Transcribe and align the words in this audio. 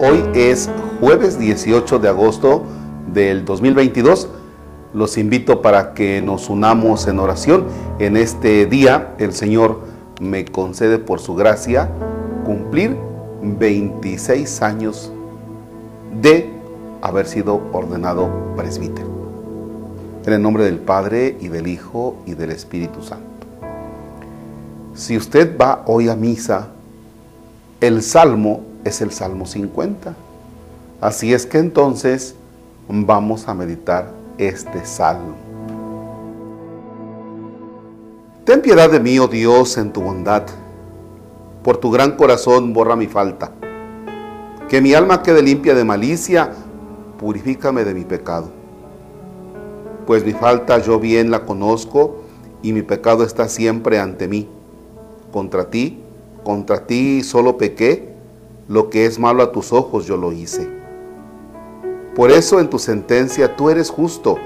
Hoy 0.00 0.22
es 0.32 0.70
jueves 1.00 1.40
18 1.40 1.98
de 1.98 2.08
agosto 2.08 2.62
del 3.12 3.44
2022. 3.44 4.28
Los 4.94 5.18
invito 5.18 5.60
para 5.60 5.92
que 5.92 6.22
nos 6.22 6.48
unamos 6.48 7.08
en 7.08 7.18
oración. 7.18 7.64
En 7.98 8.16
este 8.16 8.66
día 8.66 9.16
el 9.18 9.32
Señor 9.32 9.80
me 10.20 10.44
concede 10.44 11.00
por 11.00 11.18
su 11.18 11.34
gracia 11.34 11.90
cumplir 12.46 12.96
26 13.42 14.62
años 14.62 15.10
de 16.22 16.48
haber 17.02 17.26
sido 17.26 17.60
ordenado 17.72 18.54
presbítero. 18.56 19.08
En 20.24 20.32
el 20.32 20.40
nombre 20.40 20.62
del 20.62 20.78
Padre 20.78 21.36
y 21.40 21.48
del 21.48 21.66
Hijo 21.66 22.22
y 22.24 22.34
del 22.34 22.52
Espíritu 22.52 23.02
Santo. 23.02 23.24
Si 24.94 25.16
usted 25.16 25.58
va 25.58 25.82
hoy 25.86 26.08
a 26.08 26.14
misa, 26.14 26.68
el 27.80 28.00
salmo 28.02 28.67
es 28.88 29.00
el 29.00 29.12
Salmo 29.12 29.46
50. 29.46 30.14
Así 31.00 31.32
es 31.32 31.46
que 31.46 31.58
entonces 31.58 32.34
vamos 32.88 33.46
a 33.48 33.54
meditar 33.54 34.10
este 34.38 34.84
salmo. 34.84 35.36
Ten 38.44 38.62
piedad 38.62 38.90
de 38.90 38.98
mí, 38.98 39.18
oh 39.18 39.28
Dios, 39.28 39.76
en 39.76 39.92
tu 39.92 40.00
bondad. 40.00 40.44
Por 41.62 41.76
tu 41.76 41.90
gran 41.90 42.12
corazón 42.16 42.72
borra 42.72 42.96
mi 42.96 43.06
falta. 43.06 43.52
Que 44.68 44.80
mi 44.80 44.94
alma 44.94 45.22
quede 45.22 45.42
limpia 45.42 45.74
de 45.74 45.84
malicia, 45.84 46.52
purifícame 47.18 47.84
de 47.84 47.94
mi 47.94 48.04
pecado. 48.04 48.50
Pues 50.06 50.24
mi 50.24 50.32
falta 50.32 50.78
yo 50.78 50.98
bien 50.98 51.30
la 51.30 51.44
conozco 51.44 52.22
y 52.62 52.72
mi 52.72 52.82
pecado 52.82 53.22
está 53.22 53.48
siempre 53.48 53.98
ante 53.98 54.28
mí. 54.28 54.48
Contra 55.30 55.68
ti, 55.68 56.00
contra 56.42 56.86
ti 56.86 57.22
solo 57.22 57.58
pequé, 57.58 58.14
lo 58.68 58.90
que 58.90 59.06
es 59.06 59.18
malo 59.18 59.42
a 59.42 59.50
tus 59.50 59.72
ojos 59.72 60.06
yo 60.06 60.16
lo 60.16 60.32
hice. 60.32 60.68
Por 62.14 62.30
eso 62.30 62.60
en 62.60 62.68
tu 62.68 62.78
sentencia 62.78 63.56
tú 63.56 63.70
eres 63.70 63.90
justo 63.90 64.36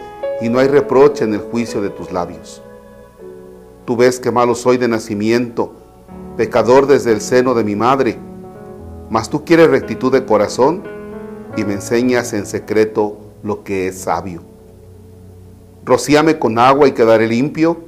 y 0.40 0.48
no 0.48 0.60
hay 0.60 0.68
reproche 0.68 1.24
en 1.24 1.34
el 1.34 1.40
juicio 1.40 1.82
de 1.82 1.90
tus 1.90 2.12
labios. 2.12 2.62
Tú 3.84 3.96
ves 3.96 4.20
que 4.20 4.30
malo 4.30 4.54
soy 4.54 4.76
de 4.76 4.86
nacimiento, 4.88 5.72
pecador 6.36 6.86
desde 6.86 7.12
el 7.12 7.20
seno 7.20 7.54
de 7.54 7.64
mi 7.64 7.74
madre, 7.74 8.18
mas 9.10 9.28
tú 9.28 9.44
quieres 9.44 9.68
rectitud 9.68 10.12
de 10.12 10.24
corazón 10.24 10.84
y 11.56 11.64
me 11.64 11.74
enseñas 11.74 12.32
en 12.32 12.46
secreto 12.46 13.18
lo 13.42 13.64
que 13.64 13.88
es 13.88 14.02
sabio. 14.02 14.42
Rocíame 15.84 16.38
con 16.38 16.58
agua 16.58 16.86
y 16.86 16.92
quedaré 16.92 17.26
limpio, 17.26 17.80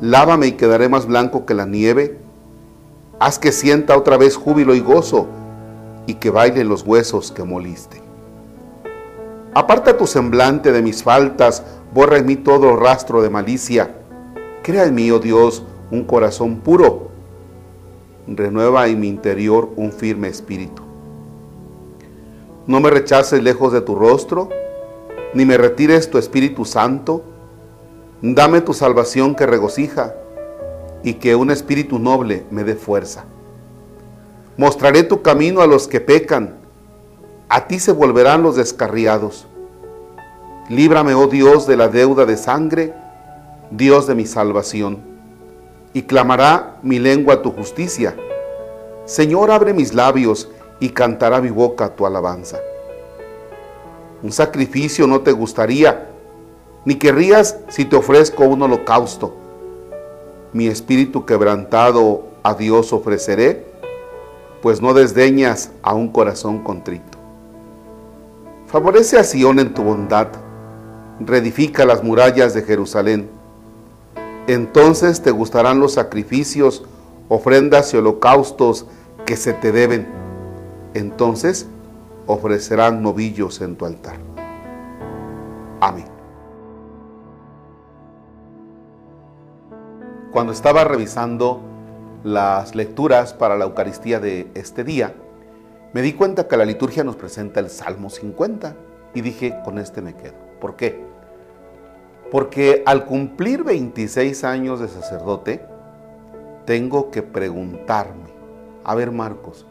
lávame 0.00 0.46
y 0.46 0.52
quedaré 0.52 0.88
más 0.88 1.06
blanco 1.06 1.44
que 1.44 1.52
la 1.52 1.66
nieve, 1.66 2.18
haz 3.18 3.38
que 3.38 3.52
sienta 3.52 3.96
otra 3.96 4.16
vez 4.16 4.36
júbilo 4.36 4.74
y 4.74 4.80
gozo 4.80 5.26
y 6.06 6.14
que 6.14 6.30
bailen 6.30 6.68
los 6.68 6.82
huesos 6.82 7.32
que 7.32 7.44
moliste. 7.44 8.00
Aparta 9.54 9.96
tu 9.96 10.06
semblante 10.06 10.72
de 10.72 10.82
mis 10.82 11.02
faltas, 11.02 11.62
borra 11.94 12.18
en 12.18 12.26
mí 12.26 12.36
todo 12.36 12.76
rastro 12.76 13.22
de 13.22 13.30
malicia. 13.30 13.94
Crea 14.62 14.84
en 14.84 14.94
mí, 14.94 15.10
oh 15.10 15.18
Dios, 15.18 15.62
un 15.90 16.04
corazón 16.04 16.56
puro. 16.56 17.08
Renueva 18.26 18.86
en 18.88 19.00
mi 19.00 19.08
interior 19.08 19.70
un 19.76 19.92
firme 19.92 20.28
espíritu. 20.28 20.82
No 22.66 22.80
me 22.80 22.90
rechaces 22.90 23.42
lejos 23.42 23.72
de 23.72 23.80
tu 23.80 23.94
rostro, 23.94 24.50
ni 25.32 25.44
me 25.44 25.56
retires 25.56 26.10
tu 26.10 26.18
Espíritu 26.18 26.64
Santo. 26.64 27.22
Dame 28.20 28.60
tu 28.60 28.74
salvación 28.74 29.36
que 29.36 29.46
regocija 29.46 30.14
y 31.06 31.14
que 31.14 31.36
un 31.36 31.52
espíritu 31.52 32.00
noble 32.00 32.44
me 32.50 32.64
dé 32.64 32.74
fuerza. 32.74 33.24
Mostraré 34.56 35.04
tu 35.04 35.22
camino 35.22 35.60
a 35.62 35.66
los 35.68 35.86
que 35.86 36.00
pecan 36.00 36.56
a 37.48 37.68
ti 37.68 37.78
se 37.78 37.92
volverán 37.92 38.42
los 38.42 38.56
descarriados. 38.56 39.46
Líbrame, 40.68 41.14
oh 41.14 41.28
Dios, 41.28 41.64
de 41.68 41.76
la 41.76 41.86
deuda 41.86 42.26
de 42.26 42.36
sangre, 42.36 42.92
Dios 43.70 44.08
de 44.08 44.16
mi 44.16 44.26
salvación. 44.26 44.98
Y 45.92 46.02
clamará 46.02 46.78
mi 46.82 46.98
lengua 46.98 47.42
tu 47.42 47.52
justicia. 47.52 48.16
Señor, 49.04 49.52
abre 49.52 49.74
mis 49.74 49.94
labios 49.94 50.48
y 50.80 50.88
cantará 50.88 51.40
mi 51.40 51.50
boca 51.50 51.94
tu 51.94 52.04
alabanza. 52.04 52.58
Un 54.24 54.32
sacrificio 54.32 55.06
no 55.06 55.20
te 55.20 55.30
gustaría, 55.30 56.08
ni 56.84 56.96
querrías 56.96 57.58
si 57.68 57.84
te 57.84 57.94
ofrezco 57.94 58.42
un 58.42 58.62
holocausto. 58.62 59.45
Mi 60.56 60.68
espíritu 60.68 61.26
quebrantado 61.26 62.28
a 62.42 62.54
Dios 62.54 62.94
ofreceré, 62.94 63.66
pues 64.62 64.80
no 64.80 64.94
desdeñas 64.94 65.70
a 65.82 65.92
un 65.92 66.08
corazón 66.08 66.64
contrito. 66.64 67.18
Favorece 68.66 69.18
a 69.18 69.24
Sión 69.24 69.58
en 69.58 69.74
tu 69.74 69.82
bondad, 69.82 70.28
reedifica 71.20 71.84
las 71.84 72.02
murallas 72.02 72.54
de 72.54 72.62
Jerusalén. 72.62 73.28
Entonces 74.46 75.20
te 75.20 75.30
gustarán 75.30 75.78
los 75.78 75.92
sacrificios, 75.92 76.84
ofrendas 77.28 77.92
y 77.92 77.98
holocaustos 77.98 78.86
que 79.26 79.36
se 79.36 79.52
te 79.52 79.72
deben. 79.72 80.06
Entonces 80.94 81.66
ofrecerán 82.26 83.02
novillos 83.02 83.60
en 83.60 83.76
tu 83.76 83.84
altar. 83.84 84.16
Amén. 85.82 86.15
Cuando 90.36 90.52
estaba 90.52 90.84
revisando 90.84 91.62
las 92.22 92.74
lecturas 92.74 93.32
para 93.32 93.56
la 93.56 93.64
Eucaristía 93.64 94.20
de 94.20 94.50
este 94.52 94.84
día, 94.84 95.14
me 95.94 96.02
di 96.02 96.12
cuenta 96.12 96.46
que 96.46 96.58
la 96.58 96.66
liturgia 96.66 97.04
nos 97.04 97.16
presenta 97.16 97.58
el 97.58 97.70
Salmo 97.70 98.10
50 98.10 98.76
y 99.14 99.22
dije, 99.22 99.58
con 99.64 99.78
este 99.78 100.02
me 100.02 100.14
quedo. 100.14 100.34
¿Por 100.60 100.76
qué? 100.76 101.02
Porque 102.30 102.82
al 102.84 103.06
cumplir 103.06 103.64
26 103.64 104.44
años 104.44 104.78
de 104.78 104.88
sacerdote, 104.88 105.64
tengo 106.66 107.10
que 107.10 107.22
preguntarme, 107.22 108.28
a 108.84 108.94
ver 108.94 109.12
Marcos, 109.12 109.64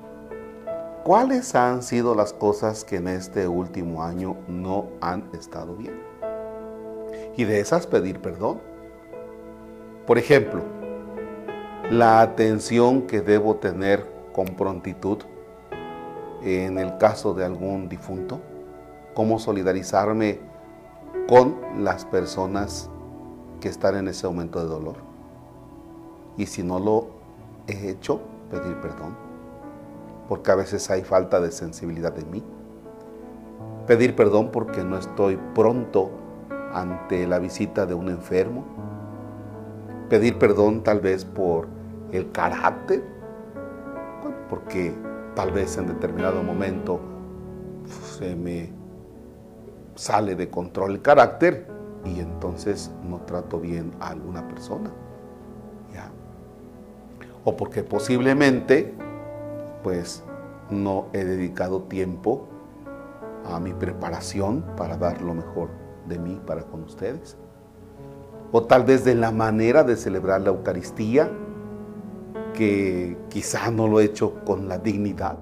¿cuáles 1.03 1.53
han 1.53 1.83
sido 1.83 2.15
las 2.15 2.33
cosas 2.33 2.83
que 2.83 2.95
en 2.95 3.07
este 3.09 3.47
último 3.47 4.01
año 4.01 4.35
no 4.47 4.87
han 4.99 5.29
estado 5.31 5.75
bien? 5.75 6.01
Y 7.37 7.43
de 7.43 7.59
esas 7.59 7.85
pedir 7.85 8.19
perdón. 8.19 8.74
Por 10.05 10.19
ejemplo, 10.19 10.61
la 11.89 12.21
atención 12.21 13.03
que 13.03 13.21
debo 13.21 13.55
tener 13.55 14.05
con 14.33 14.45
prontitud 14.45 15.19
en 16.43 16.77
el 16.77 16.97
caso 16.99 17.33
de 17.33 17.43
algún 17.43 17.89
difunto, 17.89 18.39
cómo 19.15 19.39
solidarizarme 19.39 20.39
con 21.27 21.55
las 21.83 22.05
personas 22.05 22.89
que 23.59 23.69
están 23.69 23.95
en 23.95 24.07
ese 24.07 24.27
momento 24.27 24.59
de 24.59 24.67
dolor. 24.67 24.97
Y 26.37 26.45
si 26.45 26.61
no 26.61 26.79
lo 26.79 27.07
he 27.67 27.89
hecho, 27.89 28.21
pedir 28.51 28.75
perdón, 28.81 29.15
porque 30.29 30.51
a 30.51 30.55
veces 30.55 30.87
hay 30.91 31.01
falta 31.01 31.39
de 31.39 31.51
sensibilidad 31.51 32.15
en 32.19 32.29
mí. 32.29 32.43
Pedir 33.87 34.15
perdón 34.15 34.51
porque 34.51 34.83
no 34.83 34.99
estoy 34.99 35.39
pronto 35.55 36.11
ante 36.73 37.25
la 37.25 37.39
visita 37.39 37.87
de 37.87 37.95
un 37.95 38.09
enfermo. 38.09 38.65
Pedir 40.09 40.37
perdón 40.37 40.83
tal 40.83 40.99
vez 40.99 41.25
por 41.25 41.67
el 42.11 42.31
carácter, 42.31 43.03
porque 44.49 44.93
tal 45.35 45.51
vez 45.51 45.77
en 45.77 45.87
determinado 45.87 46.43
momento 46.43 46.99
se 48.17 48.35
me 48.35 48.71
sale 49.95 50.35
de 50.35 50.49
control 50.49 50.91
el 50.91 51.01
carácter 51.01 51.67
y 52.03 52.19
entonces 52.19 52.91
no 53.03 53.21
trato 53.21 53.59
bien 53.59 53.91
a 53.99 54.09
alguna 54.09 54.47
persona. 54.47 54.91
O 57.47 57.55
porque 57.55 57.83
posiblemente 57.83 58.91
pues 59.83 60.23
no 60.71 61.05
he 61.13 61.23
dedicado 61.23 61.83
tiempo 61.83 62.47
a 63.45 63.59
mi 63.59 63.71
preparación 63.71 64.65
para 64.75 64.97
dar 64.97 65.21
lo 65.21 65.35
mejor 65.35 65.69
de 66.07 66.17
mí 66.17 66.41
para 66.43 66.63
con 66.63 66.81
ustedes. 66.81 67.37
O 68.57 68.63
tal 68.63 68.85
vez 68.85 69.03
de 69.03 69.15
la 69.15 69.31
manera 69.31 69.83
de 69.83 69.97
celebrar 69.97 70.39
la 70.39 70.47
Eucaristía 70.47 71.29
que 72.53 73.17
quizá 73.27 73.69
no 73.69 73.85
lo 73.85 73.99
he 73.99 74.05
hecho 74.05 74.45
con 74.45 74.69
la 74.69 74.77
dignidad 74.77 75.39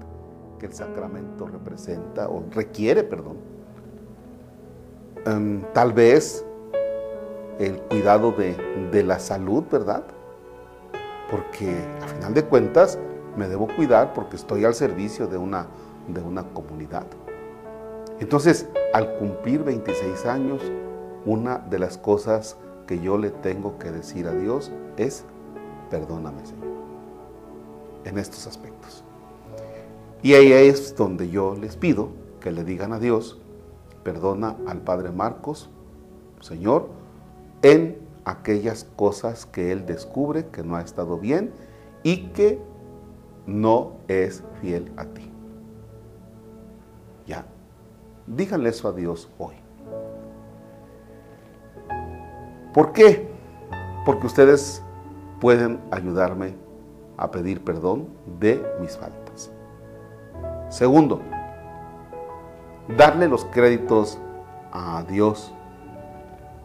que 0.58 0.66
el 0.66 0.72
sacramento 0.72 1.46
representa 1.46 2.28
o 2.28 2.42
requiere, 2.50 3.04
perdón. 3.04 3.36
Em, 5.26 5.62
tal 5.72 5.92
vez 5.92 6.44
el 7.60 7.80
cuidado 7.82 8.32
de, 8.32 8.56
de 8.90 9.04
la 9.04 9.20
salud, 9.20 9.62
¿verdad? 9.70 10.02
Porque 11.30 11.72
a 12.02 12.08
final 12.08 12.34
de 12.34 12.42
cuentas 12.42 12.98
me 13.36 13.46
debo 13.46 13.68
cuidar 13.76 14.12
porque 14.12 14.34
estoy 14.34 14.64
al 14.64 14.74
servicio 14.74 15.28
de 15.28 15.36
una, 15.36 15.68
de 16.08 16.20
una 16.20 16.42
comunidad. 16.52 17.06
Entonces, 18.18 18.68
al 18.92 19.14
cumplir 19.18 19.62
26 19.62 20.26
años, 20.26 20.60
una 21.24 21.58
de 21.58 21.78
las 21.78 21.96
cosas 21.96 22.56
que 22.86 23.00
yo 23.00 23.18
le 23.18 23.30
tengo 23.30 23.78
que 23.78 23.90
decir 23.90 24.26
a 24.26 24.32
Dios 24.32 24.70
es, 24.96 25.24
perdóname 25.90 26.44
Señor 26.46 26.74
en 28.04 28.18
estos 28.18 28.46
aspectos. 28.46 29.02
Y 30.22 30.34
ahí 30.34 30.52
es 30.52 30.96
donde 30.96 31.28
yo 31.28 31.54
les 31.54 31.76
pido 31.76 32.10
que 32.40 32.50
le 32.50 32.64
digan 32.64 32.92
a 32.92 32.98
Dios, 32.98 33.38
perdona 34.02 34.56
al 34.66 34.80
Padre 34.80 35.10
Marcos, 35.10 35.70
Señor, 36.40 36.88
en 37.62 37.98
aquellas 38.24 38.84
cosas 38.96 39.46
que 39.46 39.72
Él 39.72 39.86
descubre 39.86 40.46
que 40.46 40.62
no 40.62 40.76
ha 40.76 40.82
estado 40.82 41.18
bien 41.18 41.52
y 42.02 42.28
que 42.28 42.58
no 43.46 43.92
es 44.08 44.42
fiel 44.60 44.92
a 44.96 45.06
ti. 45.06 45.30
Ya, 47.26 47.46
díganle 48.26 48.70
eso 48.70 48.88
a 48.88 48.92
Dios 48.92 49.30
hoy. 49.38 49.63
¿Por 52.74 52.90
qué? 52.90 53.28
Porque 54.04 54.26
ustedes 54.26 54.82
pueden 55.40 55.78
ayudarme 55.92 56.56
a 57.16 57.30
pedir 57.30 57.62
perdón 57.62 58.08
de 58.40 58.60
mis 58.80 58.96
faltas. 58.96 59.52
Segundo, 60.70 61.20
darle 62.98 63.28
los 63.28 63.44
créditos 63.44 64.18
a 64.72 65.04
Dios. 65.08 65.54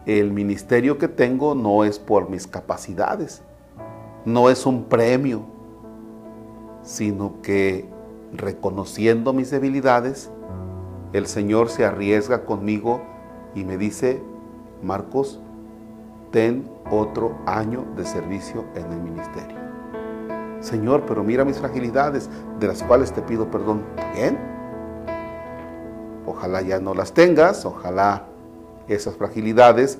El 0.08 0.32
ministerio 0.32 0.98
que 0.98 1.08
tengo 1.08 1.54
no 1.54 1.84
es 1.84 2.00
por 2.00 2.28
mis 2.28 2.48
capacidades, 2.48 3.44
no 4.26 4.50
es 4.50 4.66
un 4.66 4.86
premio, 4.86 5.44
sino 6.82 7.40
que 7.44 7.88
reconociendo 8.34 9.32
mis 9.32 9.52
debilidades, 9.52 10.32
el 11.14 11.28
Señor 11.28 11.70
se 11.70 11.86
arriesga 11.86 12.46
conmigo 12.46 13.02
y 13.54 13.64
me 13.64 13.78
dice, 13.78 14.24
Marcos, 14.82 15.40
ten 16.32 16.70
otro 16.92 17.38
año 17.46 17.86
de 17.96 18.06
servicio 18.06 18.66
en 18.76 18.92
el 18.92 19.02
ministerio. 19.02 19.58
Señor, 20.60 21.04
pero 21.08 21.24
mira 21.24 21.46
mis 21.46 21.58
fragilidades, 21.58 22.30
de 22.60 22.68
las 22.68 22.84
cuales 22.84 23.14
te 23.14 23.22
pido 23.22 23.50
perdón. 23.50 23.84
Bien, 24.14 24.38
ojalá 26.26 26.62
ya 26.62 26.80
no 26.80 26.94
las 26.94 27.14
tengas, 27.14 27.66
ojalá 27.66 28.26
esas 28.88 29.16
fragilidades 29.16 30.00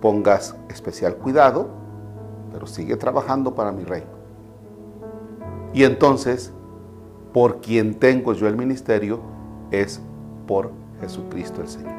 pongas 0.00 0.56
especial 0.68 1.16
cuidado, 1.16 1.68
pero 2.52 2.66
sigue 2.66 2.96
trabajando 2.96 3.54
para 3.54 3.70
mi 3.70 3.84
reino. 3.84 4.10
Y 5.72 5.84
entonces, 5.84 6.52
por 7.32 7.60
quien 7.60 7.94
tengo 7.94 8.32
yo 8.32 8.48
el 8.48 8.56
ministerio, 8.56 9.20
es 9.70 10.00
por 10.46 10.72
Jesucristo 11.00 11.60
el 11.60 11.68
Señor. 11.68 11.94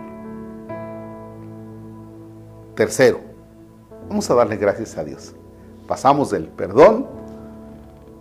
Tercero, 2.75 3.30
vamos 4.11 4.29
a 4.29 4.35
darle 4.35 4.57
gracias 4.57 4.97
a 4.97 5.05
Dios. 5.05 5.33
Pasamos 5.87 6.31
del 6.31 6.49
perdón, 6.49 7.07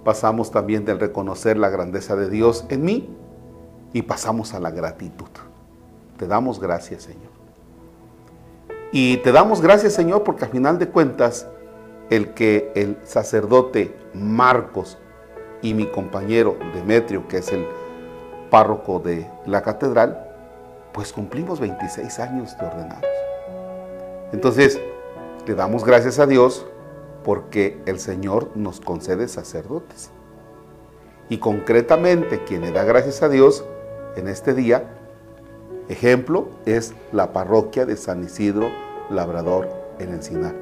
pasamos 0.04 0.52
también 0.52 0.84
del 0.84 1.00
reconocer 1.00 1.56
la 1.56 1.69
grandeza 1.69 2.14
de 2.14 2.31
Dios 2.31 2.64
en 2.69 2.84
mí 2.84 3.10
y 3.92 4.02
pasamos 4.02 4.54
a 4.54 4.60
la 4.60 4.70
gratitud. 4.70 5.26
Te 6.16 6.28
damos 6.28 6.60
gracias, 6.60 7.02
Señor. 7.02 7.32
Y 8.92 9.16
te 9.16 9.32
damos 9.32 9.60
gracias, 9.60 9.94
Señor, 9.94 10.22
porque 10.22 10.44
al 10.44 10.52
final 10.52 10.78
de 10.78 10.88
cuentas, 10.88 11.48
el 12.08 12.34
que 12.34 12.70
el 12.76 12.96
sacerdote 13.02 13.96
Marcos 14.14 14.96
y 15.60 15.75
mi 15.75 15.86
compañero 15.86 16.56
Demetrio, 16.72 17.26
que 17.26 17.38
es 17.38 17.50
el 17.50 17.66
párroco 18.48 19.00
de 19.00 19.28
la 19.44 19.60
catedral, 19.62 20.25
pues 20.93 21.12
cumplimos 21.12 21.58
26 21.58 22.20
años 22.20 22.56
de 22.56 22.64
ordenados. 22.64 23.10
Entonces, 24.32 24.81
le 25.50 25.56
damos 25.56 25.85
gracias 25.85 26.20
a 26.20 26.29
Dios 26.29 26.64
porque 27.25 27.82
el 27.87 27.99
Señor 27.99 28.50
nos 28.55 28.81
concede 28.81 29.26
sacerdotes. 29.26 30.12
Y 31.29 31.38
concretamente, 31.38 32.44
quien 32.44 32.61
le 32.61 32.70
da 32.70 32.85
gracias 32.85 33.20
a 33.25 33.29
Dios 33.29 33.64
en 34.14 34.29
este 34.29 34.55
día, 34.55 34.85
ejemplo, 35.88 36.47
es 36.67 36.94
la 37.11 37.32
parroquia 37.32 37.85
de 37.85 37.97
San 37.97 38.23
Isidro 38.23 38.70
Labrador 39.11 39.69
en 39.99 40.11
Encinar. 40.14 40.55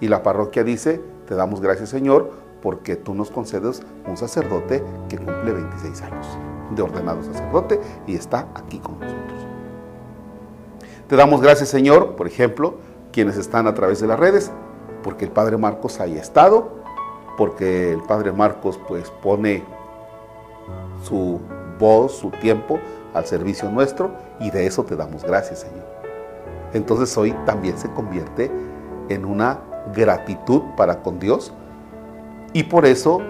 Y 0.00 0.06
la 0.06 0.22
parroquia 0.22 0.62
dice, 0.62 1.00
te 1.26 1.34
damos 1.34 1.60
gracias 1.60 1.88
Señor 1.88 2.30
porque 2.62 2.94
tú 2.94 3.14
nos 3.14 3.32
concedes 3.32 3.82
un 4.06 4.16
sacerdote 4.16 4.84
que 5.08 5.16
cumple 5.16 5.52
26 5.52 6.00
años 6.02 6.28
de 6.76 6.80
ordenado 6.80 7.24
sacerdote 7.24 7.80
y 8.06 8.14
está 8.14 8.46
aquí 8.54 8.78
con 8.78 9.00
nosotros. 9.00 9.46
Te 11.08 11.16
damos 11.16 11.42
gracias 11.42 11.70
Señor, 11.70 12.14
por 12.14 12.28
ejemplo, 12.28 12.76
quienes 13.12 13.36
están 13.36 13.66
a 13.66 13.74
través 13.74 14.00
de 14.00 14.06
las 14.06 14.18
redes, 14.18 14.50
porque 15.02 15.24
el 15.24 15.30
Padre 15.30 15.56
Marcos 15.56 16.00
haya 16.00 16.20
estado, 16.20 16.70
porque 17.36 17.92
el 17.92 18.02
Padre 18.02 18.32
Marcos 18.32 18.80
pues 18.88 19.10
pone 19.22 19.64
su 21.04 21.40
voz, 21.78 22.16
su 22.16 22.30
tiempo 22.30 22.78
al 23.14 23.26
servicio 23.26 23.70
nuestro 23.70 24.12
y 24.40 24.50
de 24.50 24.66
eso 24.66 24.84
te 24.84 24.96
damos 24.96 25.22
gracias 25.24 25.60
Señor. 25.60 25.84
Entonces 26.72 27.16
hoy 27.18 27.34
también 27.44 27.76
se 27.78 27.90
convierte 27.90 28.50
en 29.08 29.24
una 29.24 29.60
gratitud 29.94 30.62
para 30.76 31.02
con 31.02 31.18
Dios 31.18 31.52
y 32.52 32.62
por 32.64 32.86
eso 32.86 33.20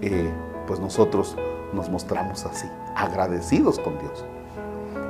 eh, 0.00 0.30
pues 0.66 0.80
nosotros 0.80 1.36
nos 1.72 1.88
mostramos 1.88 2.44
así, 2.44 2.66
agradecidos 2.96 3.78
con 3.78 3.98
Dios. 3.98 4.24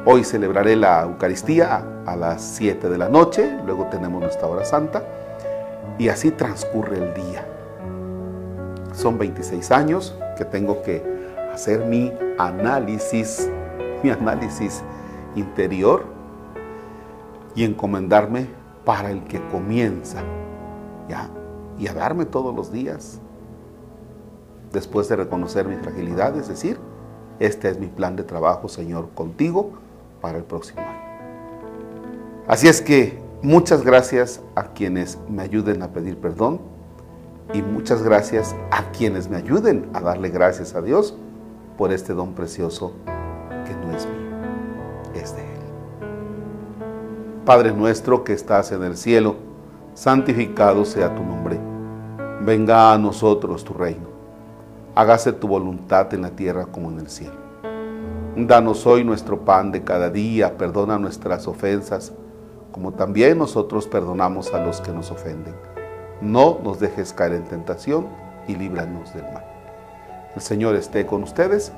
Hoy 0.04 0.24
celebraré 0.24 0.74
la 0.74 1.04
Eucaristía 1.04 2.02
a 2.06 2.16
las 2.16 2.42
7 2.42 2.88
de 2.88 2.98
la 2.98 3.08
noche, 3.08 3.56
luego 3.64 3.86
tenemos 3.86 4.20
nuestra 4.20 4.48
hora 4.48 4.64
santa 4.64 5.04
y 5.96 6.08
así 6.08 6.32
transcurre 6.32 6.96
el 6.96 7.14
día. 7.14 7.46
Son 8.94 9.16
26 9.16 9.70
años 9.70 10.18
que 10.36 10.44
tengo 10.44 10.82
que 10.82 11.04
hacer 11.52 11.86
mi 11.86 12.12
análisis, 12.36 13.48
mi 14.02 14.10
análisis 14.10 14.82
interior 15.36 16.04
y 17.54 17.62
encomendarme 17.62 18.48
para 18.84 19.08
el 19.12 19.22
que 19.22 19.40
comienza, 19.50 20.20
¿ya? 21.08 21.30
Y 21.78 21.86
a 21.86 21.94
darme 21.94 22.24
todos 22.24 22.52
los 22.52 22.72
días, 22.72 23.20
después 24.72 25.08
de 25.08 25.14
reconocer 25.14 25.68
mi 25.68 25.76
fragilidad, 25.76 26.36
es 26.36 26.48
decir, 26.48 26.80
este 27.38 27.68
es 27.68 27.78
mi 27.78 27.86
plan 27.86 28.16
de 28.16 28.24
trabajo, 28.24 28.68
Señor, 28.68 29.10
contigo 29.14 29.74
para 30.22 30.38
el 30.38 30.44
próximo 30.44 30.80
año. 30.80 31.02
Así 32.48 32.68
es 32.68 32.80
que 32.80 33.18
muchas 33.42 33.82
gracias 33.84 34.40
a 34.54 34.68
quienes 34.68 35.18
me 35.28 35.42
ayuden 35.42 35.82
a 35.82 35.88
pedir 35.88 36.16
perdón 36.16 36.60
y 37.52 37.60
muchas 37.60 38.02
gracias 38.02 38.56
a 38.70 38.90
quienes 38.92 39.28
me 39.28 39.36
ayuden 39.36 39.90
a 39.92 40.00
darle 40.00 40.30
gracias 40.30 40.74
a 40.74 40.80
Dios 40.80 41.14
por 41.76 41.92
este 41.92 42.14
don 42.14 42.34
precioso 42.34 42.94
que 43.66 43.74
no 43.74 43.94
es 43.94 44.06
mío, 44.06 45.20
es 45.22 45.36
de 45.36 45.42
Él. 45.42 45.60
Padre 47.44 47.72
nuestro 47.72 48.24
que 48.24 48.32
estás 48.32 48.72
en 48.72 48.84
el 48.84 48.96
cielo, 48.96 49.36
santificado 49.94 50.84
sea 50.84 51.14
tu 51.14 51.22
nombre. 51.22 51.58
Venga 52.40 52.92
a 52.92 52.98
nosotros 52.98 53.64
tu 53.64 53.74
reino. 53.74 54.08
Hágase 54.94 55.32
tu 55.32 55.48
voluntad 55.48 56.12
en 56.14 56.22
la 56.22 56.30
tierra 56.30 56.66
como 56.66 56.90
en 56.90 57.00
el 57.00 57.08
cielo. 57.08 57.41
Danos 58.34 58.86
hoy 58.86 59.04
nuestro 59.04 59.44
pan 59.44 59.72
de 59.72 59.84
cada 59.84 60.08
día, 60.08 60.56
perdona 60.56 60.98
nuestras 60.98 61.46
ofensas, 61.46 62.14
como 62.70 62.94
también 62.94 63.36
nosotros 63.36 63.86
perdonamos 63.86 64.54
a 64.54 64.64
los 64.64 64.80
que 64.80 64.90
nos 64.90 65.10
ofenden. 65.10 65.54
No 66.22 66.58
nos 66.64 66.80
dejes 66.80 67.12
caer 67.12 67.34
en 67.34 67.44
tentación 67.44 68.08
y 68.48 68.56
líbranos 68.56 69.12
del 69.12 69.24
mal. 69.24 69.44
El 70.34 70.40
Señor 70.40 70.76
esté 70.76 71.04
con 71.04 71.22
ustedes. 71.22 71.72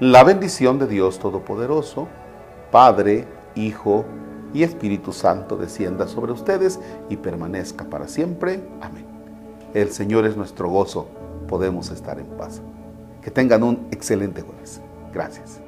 La 0.00 0.24
bendición 0.24 0.80
de 0.80 0.88
Dios 0.88 1.20
Todopoderoso, 1.20 2.08
Padre, 2.72 3.28
Hijo 3.54 4.04
y 4.52 4.64
Espíritu 4.64 5.12
Santo 5.12 5.56
descienda 5.56 6.08
sobre 6.08 6.32
ustedes 6.32 6.80
y 7.08 7.18
permanezca 7.18 7.84
para 7.84 8.08
siempre. 8.08 8.68
Amén. 8.80 9.06
El 9.74 9.90
Señor 9.92 10.26
es 10.26 10.36
nuestro 10.36 10.68
gozo, 10.68 11.06
podemos 11.46 11.92
estar 11.92 12.18
en 12.18 12.26
paz. 12.36 12.60
Que 13.22 13.30
tengan 13.30 13.62
un 13.62 13.86
excelente 13.92 14.42
jueves. 14.42 14.80
Gracias. 15.14 15.63